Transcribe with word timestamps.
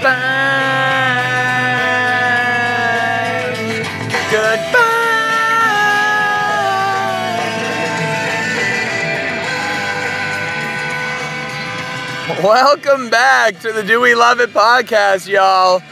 Goodbye. 0.00 0.16
Goodbye. 4.30 4.80
Welcome 12.42 13.10
back 13.10 13.60
to 13.60 13.72
the 13.72 13.82
Do 13.82 14.00
We 14.00 14.14
Love 14.14 14.40
It 14.40 14.54
podcast, 14.54 15.28
y'all. 15.28 15.82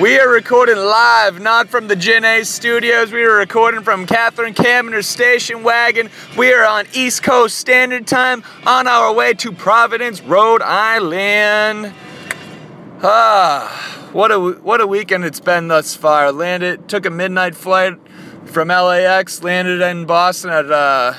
We 0.00 0.20
are 0.20 0.28
recording 0.28 0.76
live, 0.76 1.40
not 1.40 1.68
from 1.68 1.88
the 1.88 1.96
Gin 1.96 2.24
Ace 2.24 2.48
studios. 2.48 3.10
We 3.10 3.24
are 3.24 3.34
recording 3.34 3.82
from 3.82 4.06
Catherine 4.06 4.54
Kamener's 4.54 5.08
station 5.08 5.64
wagon. 5.64 6.08
We 6.38 6.52
are 6.52 6.64
on 6.64 6.86
East 6.92 7.24
Coast 7.24 7.58
Standard 7.58 8.06
Time 8.06 8.44
on 8.64 8.86
our 8.86 9.12
way 9.12 9.34
to 9.34 9.50
Providence, 9.50 10.20
Rhode 10.20 10.62
Island. 10.62 11.92
Ah, 13.02 14.08
what 14.12 14.32
a 14.32 14.38
what 14.40 14.80
a 14.80 14.86
weekend 14.86 15.26
it's 15.26 15.38
been 15.38 15.68
thus 15.68 15.94
far. 15.94 16.32
Landed, 16.32 16.88
took 16.88 17.04
a 17.04 17.10
midnight 17.10 17.54
flight 17.54 17.92
from 18.46 18.68
LAX, 18.68 19.42
landed 19.42 19.82
in 19.82 20.06
Boston 20.06 20.48
at 20.48 20.70
uh, 20.70 21.12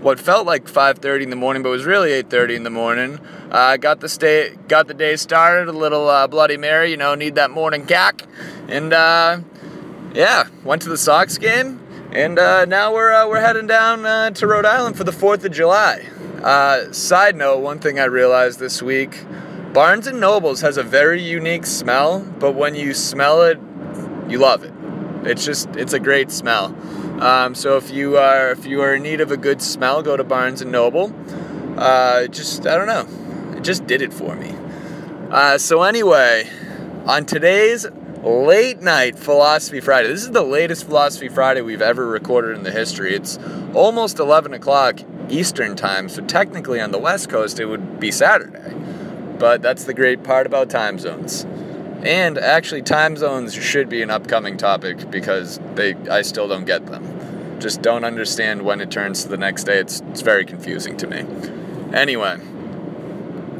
what 0.00 0.18
felt 0.18 0.44
like 0.44 0.64
5:30 0.64 1.22
in 1.22 1.30
the 1.30 1.36
morning, 1.36 1.62
but 1.62 1.68
was 1.68 1.84
really 1.84 2.10
8:30 2.10 2.56
in 2.56 2.62
the 2.64 2.70
morning. 2.70 3.20
Uh, 3.48 3.76
got 3.76 4.00
the 4.00 4.08
stay, 4.08 4.56
got 4.66 4.88
the 4.88 4.94
day 4.94 5.14
started. 5.14 5.68
A 5.68 5.72
little 5.72 6.08
uh, 6.08 6.26
Bloody 6.26 6.56
Mary, 6.56 6.90
you 6.90 6.96
know, 6.96 7.14
need 7.14 7.36
that 7.36 7.52
morning 7.52 7.86
cack, 7.86 8.22
and 8.66 8.92
uh, 8.92 9.38
yeah, 10.14 10.48
went 10.64 10.82
to 10.82 10.88
the 10.88 10.98
Sox 10.98 11.38
game, 11.38 11.80
and 12.10 12.40
uh, 12.40 12.64
now 12.64 12.92
we're 12.92 13.12
uh, 13.12 13.28
we're 13.28 13.40
heading 13.40 13.68
down 13.68 14.04
uh, 14.04 14.30
to 14.30 14.48
Rhode 14.48 14.66
Island 14.66 14.96
for 14.96 15.04
the 15.04 15.12
Fourth 15.12 15.44
of 15.44 15.52
July. 15.52 16.04
Side 16.90 17.36
note: 17.36 17.58
one 17.58 17.78
thing 17.78 18.00
I 18.00 18.06
realized 18.06 18.58
this 18.58 18.82
week, 18.82 19.16
Barnes 19.72 20.06
and 20.06 20.18
Nobles 20.18 20.62
has 20.62 20.78
a 20.78 20.82
very 20.82 21.22
unique 21.22 21.66
smell, 21.66 22.20
but 22.20 22.52
when 22.52 22.74
you 22.74 22.94
smell 22.94 23.42
it, 23.42 23.58
you 24.26 24.38
love 24.38 24.64
it. 24.64 24.72
It's 25.24 25.44
just 25.44 25.68
it's 25.76 25.92
a 25.92 26.00
great 26.00 26.30
smell. 26.30 26.74
Um, 27.22 27.54
so 27.54 27.76
if 27.76 27.90
you 27.90 28.16
are 28.16 28.50
if 28.50 28.64
you 28.64 28.80
are 28.80 28.94
in 28.94 29.02
need 29.02 29.20
of 29.20 29.30
a 29.30 29.36
good 29.36 29.60
smell, 29.60 30.02
go 30.02 30.16
to 30.16 30.24
Barnes 30.24 30.62
and 30.62 30.72
Noble. 30.72 31.12
Uh, 31.76 32.28
just 32.28 32.66
I 32.66 32.76
don't 32.76 32.86
know, 32.86 33.56
it 33.58 33.62
just 33.62 33.86
did 33.86 34.00
it 34.00 34.12
for 34.12 34.34
me. 34.36 34.54
Uh, 35.30 35.58
so 35.58 35.82
anyway, 35.82 36.48
on 37.04 37.26
today's 37.26 37.86
late 38.22 38.80
night 38.80 39.18
Philosophy 39.18 39.80
Friday, 39.80 40.08
this 40.08 40.22
is 40.22 40.30
the 40.30 40.42
latest 40.42 40.86
Philosophy 40.86 41.28
Friday 41.28 41.60
we've 41.60 41.82
ever 41.82 42.06
recorded 42.06 42.56
in 42.56 42.62
the 42.62 42.72
history. 42.72 43.14
It's 43.14 43.38
almost 43.74 44.18
11 44.18 44.54
o'clock 44.54 45.00
Eastern 45.28 45.76
time, 45.76 46.08
so 46.08 46.22
technically 46.22 46.80
on 46.80 46.90
the 46.90 46.98
West 46.98 47.28
Coast 47.28 47.60
it 47.60 47.66
would 47.66 48.00
be 48.00 48.10
Saturday. 48.10 48.74
But 49.38 49.62
that's 49.62 49.84
the 49.84 49.94
great 49.94 50.22
part 50.24 50.46
about 50.46 50.70
time 50.70 50.98
zones. 50.98 51.44
And 52.02 52.38
actually, 52.38 52.82
time 52.82 53.16
zones 53.16 53.54
should 53.54 53.88
be 53.88 54.02
an 54.02 54.10
upcoming 54.10 54.56
topic 54.56 55.10
because 55.10 55.58
they 55.74 55.94
I 56.10 56.22
still 56.22 56.48
don't 56.48 56.64
get 56.64 56.86
them. 56.86 57.60
Just 57.60 57.82
don't 57.82 58.04
understand 58.04 58.62
when 58.62 58.80
it 58.80 58.90
turns 58.90 59.22
to 59.24 59.28
the 59.28 59.36
next 59.36 59.64
day. 59.64 59.78
It's, 59.78 60.00
it's 60.10 60.20
very 60.20 60.44
confusing 60.44 60.96
to 60.98 61.06
me. 61.08 61.26
Anyway, 61.92 62.38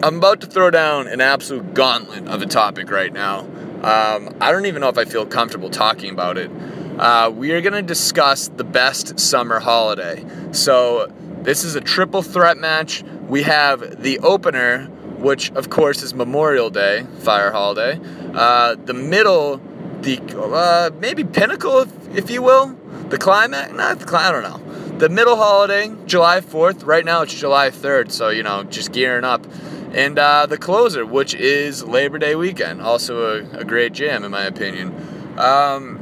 I'm 0.02 0.18
about 0.18 0.40
to 0.42 0.46
throw 0.46 0.70
down 0.70 1.08
an 1.08 1.20
absolute 1.20 1.74
gauntlet 1.74 2.28
of 2.28 2.40
a 2.40 2.46
topic 2.46 2.90
right 2.90 3.12
now. 3.12 3.40
Um, 3.82 4.36
I 4.40 4.52
don't 4.52 4.66
even 4.66 4.80
know 4.80 4.88
if 4.88 4.98
I 4.98 5.04
feel 5.04 5.26
comfortable 5.26 5.70
talking 5.70 6.10
about 6.10 6.38
it. 6.38 6.50
Uh, 6.98 7.30
we 7.34 7.52
are 7.52 7.60
going 7.60 7.74
to 7.74 7.82
discuss 7.82 8.48
the 8.48 8.64
best 8.64 9.18
summer 9.18 9.58
holiday. 9.58 10.24
So, 10.52 11.12
this 11.42 11.64
is 11.64 11.74
a 11.74 11.80
triple 11.80 12.22
threat 12.22 12.56
match. 12.56 13.02
We 13.28 13.42
have 13.44 14.02
the 14.02 14.18
opener, 14.20 14.88
which 15.18 15.50
of 15.52 15.70
course 15.70 16.02
is 16.02 16.14
Memorial 16.14 16.70
Day, 16.70 17.04
fire 17.20 17.50
holiday. 17.50 18.00
Uh, 18.34 18.76
the 18.76 18.94
middle, 18.94 19.60
the 20.00 20.20
uh, 20.38 20.90
maybe 21.00 21.24
pinnacle, 21.24 21.80
if, 21.80 22.16
if 22.16 22.30
you 22.30 22.42
will, 22.42 22.76
the 23.08 23.18
climax. 23.18 23.72
Not 23.72 23.98
the 23.98 24.06
cli- 24.06 24.18
I 24.18 24.32
don't 24.32 24.42
know. 24.42 24.98
The 24.98 25.08
middle 25.08 25.36
holiday, 25.36 25.92
July 26.06 26.40
4th. 26.40 26.86
Right 26.86 27.04
now 27.04 27.22
it's 27.22 27.34
July 27.34 27.70
3rd, 27.70 28.10
so 28.10 28.28
you 28.30 28.42
know, 28.42 28.64
just 28.64 28.92
gearing 28.92 29.24
up. 29.24 29.46
And 29.92 30.18
uh, 30.18 30.46
the 30.46 30.58
closer, 30.58 31.04
which 31.06 31.34
is 31.34 31.84
Labor 31.84 32.18
Day 32.18 32.34
weekend, 32.34 32.82
also 32.82 33.40
a, 33.40 33.58
a 33.58 33.64
great 33.64 33.92
jam 33.92 34.24
in 34.24 34.30
my 34.30 34.44
opinion. 34.44 34.94
Um, 35.38 35.98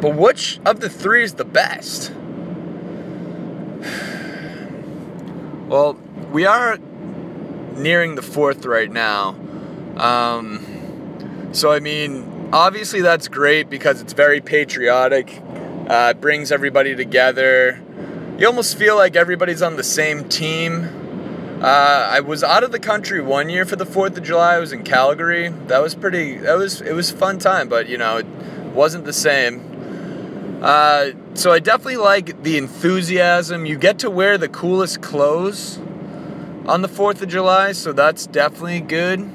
but 0.00 0.14
which 0.14 0.60
of 0.64 0.80
the 0.80 0.88
three 0.88 1.24
is 1.24 1.34
the 1.34 1.44
best? 1.44 2.12
Well, 5.64 5.98
we 6.30 6.44
are 6.44 6.76
nearing 7.76 8.14
the 8.14 8.22
fourth 8.22 8.64
right 8.64 8.90
now. 8.90 9.36
Um, 9.96 11.50
so, 11.52 11.72
I 11.72 11.80
mean, 11.80 12.48
obviously 12.52 13.00
that's 13.00 13.28
great 13.28 13.68
because 13.68 14.00
it's 14.00 14.12
very 14.12 14.40
patriotic. 14.40 15.40
Uh, 15.88 16.14
it 16.16 16.20
brings 16.20 16.50
everybody 16.50 16.94
together. 16.94 17.80
You 18.38 18.46
almost 18.46 18.76
feel 18.76 18.96
like 18.96 19.16
everybody's 19.16 19.62
on 19.62 19.76
the 19.76 19.84
same 19.84 20.28
team. 20.28 21.60
Uh, 21.62 22.08
I 22.10 22.20
was 22.20 22.42
out 22.42 22.64
of 22.64 22.72
the 22.72 22.78
country 22.78 23.20
one 23.20 23.48
year 23.48 23.64
for 23.64 23.76
the 23.76 23.86
Fourth 23.86 24.16
of 24.18 24.24
July. 24.24 24.56
I 24.56 24.58
was 24.58 24.72
in 24.72 24.82
Calgary. 24.82 25.48
That 25.68 25.80
was 25.80 25.94
pretty. 25.94 26.38
That 26.38 26.58
was 26.58 26.80
it 26.80 26.92
was 26.92 27.10
fun 27.10 27.38
time, 27.38 27.68
but 27.68 27.88
you 27.88 27.96
know, 27.96 28.18
it 28.18 28.26
wasn't 28.74 29.04
the 29.04 29.12
same. 29.12 30.60
Uh, 30.62 31.10
so 31.34 31.52
I 31.52 31.60
definitely 31.60 31.98
like 31.98 32.42
the 32.42 32.58
enthusiasm. 32.58 33.66
You 33.66 33.78
get 33.78 33.98
to 34.00 34.10
wear 34.10 34.36
the 34.36 34.48
coolest 34.48 35.00
clothes 35.00 35.78
on 36.66 36.82
the 36.82 36.88
4th 36.88 37.22
of 37.22 37.28
July, 37.28 37.72
so 37.72 37.92
that's 37.92 38.26
definitely 38.26 38.80
good. 38.80 39.30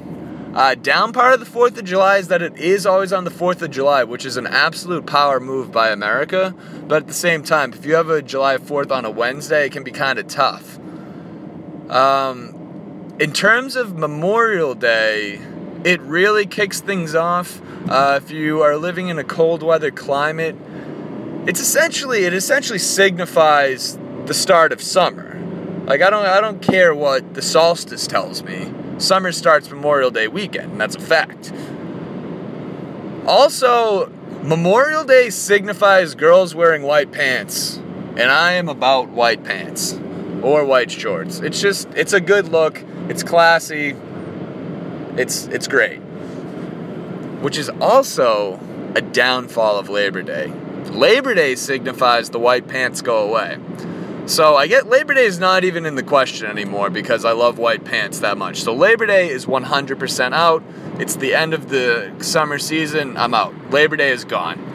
Uh, 0.53 0.73
down 0.73 1.13
part 1.13 1.33
of 1.33 1.39
the 1.39 1.45
4th 1.45 1.77
of 1.77 1.85
July 1.85 2.17
is 2.17 2.27
that 2.29 2.41
it 2.41 2.57
is 2.57 2.85
always 2.85 3.13
on 3.13 3.23
the 3.23 3.29
4th 3.29 3.61
of 3.61 3.69
July, 3.69 4.03
which 4.03 4.25
is 4.25 4.35
an 4.35 4.47
absolute 4.47 5.05
power 5.05 5.39
move 5.39 5.71
by 5.71 5.89
America. 5.89 6.55
But 6.87 7.03
at 7.03 7.07
the 7.07 7.13
same 7.13 7.43
time, 7.43 7.71
if 7.73 7.85
you 7.85 7.93
have 7.93 8.09
a 8.09 8.23
July 8.23 8.57
4th 8.57 8.91
on 8.91 9.05
a 9.05 9.11
Wednesday, 9.11 9.67
it 9.67 9.71
can 9.71 9.83
be 9.83 9.91
kind 9.91 10.17
of 10.17 10.27
tough. 10.27 10.79
Um, 11.89 13.15
in 13.19 13.31
terms 13.31 13.75
of 13.75 13.95
Memorial 13.95 14.73
Day, 14.73 15.39
it 15.83 16.01
really 16.01 16.47
kicks 16.47 16.81
things 16.81 17.13
off. 17.13 17.61
Uh, 17.87 18.19
if 18.21 18.31
you 18.31 18.61
are 18.61 18.75
living 18.75 19.09
in 19.09 19.19
a 19.19 19.23
cold 19.23 19.61
weather 19.61 19.91
climate, 19.91 20.55
it's 21.47 21.59
essentially 21.59 22.25
it 22.25 22.33
essentially 22.33 22.79
signifies 22.79 23.97
the 24.25 24.33
start 24.33 24.71
of 24.71 24.81
summer. 24.81 25.28
Like 25.89 26.03
I 26.03 26.11
don't 26.11 26.25
I 26.27 26.39
don't 26.39 26.61
care 26.61 26.93
what 26.93 27.33
the 27.33 27.41
solstice 27.41 28.05
tells 28.05 28.43
me. 28.43 28.71
Summer 28.99 29.31
starts 29.31 29.71
Memorial 29.71 30.11
Day 30.11 30.27
weekend, 30.27 30.73
and 30.73 30.79
that's 30.79 30.95
a 30.95 30.99
fact. 30.99 31.51
Also, 33.25 34.05
Memorial 34.43 35.03
Day 35.03 35.31
signifies 35.31 36.13
girls 36.13 36.53
wearing 36.53 36.83
white 36.83 37.11
pants, 37.11 37.77
and 37.77 38.29
I 38.29 38.51
am 38.51 38.69
about 38.69 39.09
white 39.09 39.43
pants 39.43 39.93
or 40.43 40.63
white 40.63 40.91
shorts. 40.91 41.39
It's 41.39 41.59
just 41.59 41.87
it's 41.95 42.13
a 42.13 42.21
good 42.21 42.49
look. 42.49 42.83
It's 43.07 43.23
classy. 43.23 43.95
It's 45.17 45.47
it's 45.47 45.67
great. 45.67 45.97
Which 47.41 47.57
is 47.57 47.67
also 47.81 48.59
a 48.93 49.01
downfall 49.01 49.79
of 49.79 49.89
Labor 49.89 50.21
Day. 50.21 50.53
Labor 50.91 51.33
Day 51.33 51.55
signifies 51.55 52.29
the 52.29 52.39
white 52.39 52.67
pants 52.67 53.01
go 53.01 53.27
away. 53.27 53.57
So 54.29 54.55
I 54.55 54.67
get 54.67 54.87
Labor 54.87 55.15
Day 55.15 55.25
is 55.25 55.39
not 55.39 55.63
even 55.63 55.87
in 55.87 55.95
the 55.95 56.03
question 56.03 56.45
anymore 56.45 56.91
because 56.91 57.25
I 57.25 57.31
love 57.31 57.57
white 57.57 57.83
pants 57.83 58.19
that 58.19 58.37
much. 58.37 58.61
So 58.61 58.75
Labor 58.75 59.07
Day 59.07 59.27
is 59.27 59.47
100% 59.47 60.33
out. 60.33 60.63
It's 60.99 61.15
the 61.15 61.33
end 61.33 61.55
of 61.55 61.69
the 61.69 62.13
summer 62.19 62.59
season. 62.59 63.17
I'm 63.17 63.33
out. 63.33 63.55
Labor 63.71 63.95
Day 63.97 64.11
is 64.11 64.23
gone. 64.23 64.67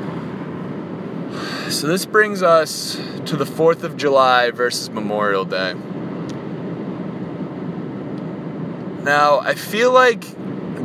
So 1.71 1.87
this 1.87 2.05
brings 2.05 2.43
us 2.43 2.97
to 3.25 3.37
the 3.37 3.47
4th 3.47 3.85
of 3.85 3.97
July 3.97 4.51
versus 4.51 4.91
Memorial 4.91 5.47
Day. 5.47 5.73
Now, 9.03 9.39
I 9.39 9.55
feel 9.55 9.91
like 9.91 10.25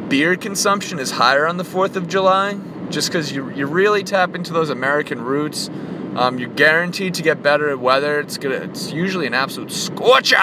beer 0.10 0.38
consumption 0.38 1.00
is 1.00 1.12
higher 1.12 1.46
on 1.46 1.58
the 1.58 1.66
4th 1.66 1.96
of 1.98 2.08
July 2.08 2.58
just 2.90 3.10
because 3.10 3.34
you, 3.34 3.50
you 3.52 3.66
really 3.66 4.04
tap 4.04 4.36
into 4.36 4.54
those 4.54 4.70
American 4.70 5.22
roots. 5.22 5.70
Um, 6.20 6.38
you're 6.38 6.50
guaranteed 6.50 7.14
to 7.14 7.22
get 7.22 7.42
better 7.42 7.78
weather. 7.78 8.20
It's 8.20 8.38
gonna. 8.38 8.56
It's 8.56 8.92
usually 8.92 9.26
an 9.26 9.34
absolute 9.34 9.72
scorcher. 9.72 10.36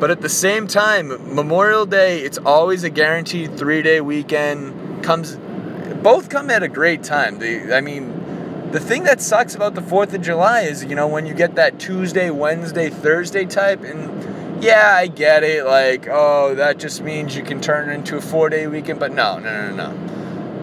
But 0.00 0.10
at 0.10 0.20
the 0.20 0.28
same 0.28 0.66
time, 0.66 1.32
Memorial 1.32 1.86
Day, 1.86 2.22
it's 2.22 2.38
always 2.38 2.82
a 2.82 2.90
guaranteed 2.90 3.56
three-day 3.56 4.00
weekend. 4.00 5.04
Comes, 5.04 5.36
both 6.02 6.28
come 6.28 6.50
at 6.50 6.64
a 6.64 6.68
great 6.68 7.04
time. 7.04 7.38
The, 7.38 7.72
I 7.72 7.80
mean, 7.80 8.70
the 8.72 8.80
thing 8.80 9.04
that 9.04 9.20
sucks 9.20 9.54
about 9.54 9.76
the 9.76 9.82
Fourth 9.82 10.12
of 10.12 10.22
July 10.22 10.62
is, 10.62 10.84
you 10.84 10.96
know, 10.96 11.06
when 11.06 11.24
you 11.24 11.34
get 11.34 11.54
that 11.54 11.78
Tuesday, 11.78 12.30
Wednesday, 12.30 12.90
Thursday 12.90 13.44
type, 13.44 13.84
and 13.84 14.62
yeah, 14.62 14.92
I 14.96 15.06
get 15.06 15.44
it. 15.44 15.64
Like, 15.64 16.08
oh, 16.10 16.56
that 16.56 16.80
just 16.80 17.00
means 17.02 17.36
you 17.36 17.44
can 17.44 17.60
turn 17.60 17.90
it 17.90 17.94
into 17.94 18.16
a 18.16 18.20
four-day 18.20 18.66
weekend. 18.66 18.98
But 18.98 19.12
no, 19.12 19.38
no, 19.38 19.70
no, 19.70 19.92
no 19.92 20.17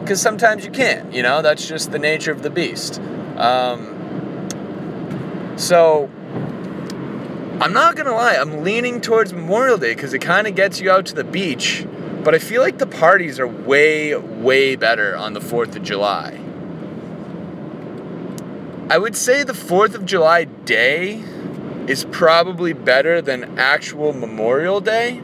because 0.05 0.21
sometimes 0.21 0.63
you 0.63 0.69
can't. 0.69 1.11
You 1.11 1.23
know, 1.23 1.41
that's 1.41 1.67
just 1.67 1.91
the 1.91 1.97
nature 1.97 2.31
of 2.31 2.43
the 2.43 2.51
beast. 2.51 3.01
Um, 3.37 4.47
so 5.57 6.11
I'm 7.59 7.73
not 7.73 7.95
gonna 7.95 8.13
lie, 8.13 8.35
I'm 8.35 8.63
leaning 8.63 9.01
towards 9.01 9.33
Memorial 9.33 9.79
Day 9.79 9.95
because 9.95 10.13
it 10.13 10.19
kind 10.19 10.45
of 10.45 10.53
gets 10.53 10.79
you 10.79 10.91
out 10.91 11.07
to 11.07 11.15
the 11.15 11.23
beach 11.23 11.87
But 12.23 12.35
I 12.35 12.39
feel 12.39 12.61
like 12.61 12.77
the 12.77 12.87
parties 12.87 13.39
are 13.39 13.47
way, 13.47 14.15
way 14.15 14.75
better 14.75 15.17
on 15.17 15.33
the 15.33 15.39
4th 15.39 15.75
of 15.75 15.81
July. 15.81 16.39
I 18.89 18.99
would 18.99 19.15
say 19.15 19.43
the 19.43 19.53
4th 19.53 19.95
of 19.95 20.05
July 20.05 20.43
day 20.43 21.23
is 21.87 22.05
probably 22.11 22.73
better 22.73 23.21
than 23.21 23.57
actual 23.57 24.13
Memorial 24.13 24.81
Day. 24.81 25.21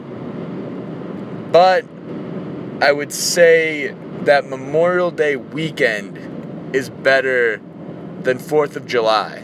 But 1.52 1.84
I 2.80 2.90
would 2.90 3.12
say 3.12 3.94
that 4.24 4.48
Memorial 4.48 5.10
Day 5.10 5.36
weekend 5.36 6.74
is 6.74 6.90
better 6.90 7.60
than 8.22 8.38
4th 8.38 8.76
of 8.76 8.86
July. 8.86 9.42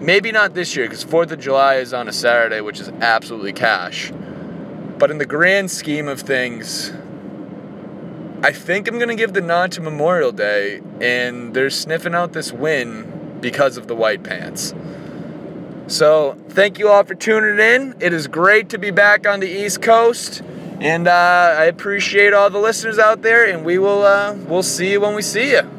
Maybe 0.00 0.30
not 0.30 0.54
this 0.54 0.76
year 0.76 0.86
because 0.86 1.04
4th 1.04 1.32
of 1.32 1.40
July 1.40 1.76
is 1.76 1.92
on 1.92 2.08
a 2.08 2.12
Saturday, 2.12 2.60
which 2.60 2.78
is 2.78 2.88
absolutely 3.00 3.52
cash. 3.52 4.12
But 4.98 5.10
in 5.10 5.18
the 5.18 5.26
grand 5.26 5.70
scheme 5.70 6.08
of 6.08 6.20
things, 6.20 6.92
I 8.42 8.52
think 8.52 8.86
I'm 8.86 8.98
going 8.98 9.08
to 9.08 9.16
give 9.16 9.32
the 9.32 9.40
nod 9.40 9.72
to 9.72 9.80
Memorial 9.80 10.30
Day, 10.30 10.80
and 11.00 11.54
they're 11.54 11.70
sniffing 11.70 12.14
out 12.14 12.32
this 12.32 12.52
win 12.52 13.38
because 13.40 13.76
of 13.76 13.88
the 13.88 13.96
white 13.96 14.22
pants. 14.22 14.74
So, 15.88 16.36
thank 16.50 16.78
you 16.78 16.88
all 16.88 17.02
for 17.02 17.14
tuning 17.14 17.58
in. 17.58 17.96
It 17.98 18.12
is 18.12 18.26
great 18.26 18.68
to 18.68 18.78
be 18.78 18.90
back 18.90 19.26
on 19.26 19.40
the 19.40 19.48
East 19.48 19.82
Coast, 19.82 20.42
and 20.80 21.08
uh, 21.08 21.56
I 21.58 21.64
appreciate 21.64 22.32
all 22.32 22.50
the 22.50 22.58
listeners 22.58 22.98
out 22.98 23.22
there. 23.22 23.44
And 23.44 23.64
we 23.64 23.78
will 23.78 24.02
uh, 24.02 24.34
we'll 24.46 24.62
see 24.62 24.92
you 24.92 25.00
when 25.00 25.14
we 25.14 25.22
see 25.22 25.50
you. 25.50 25.77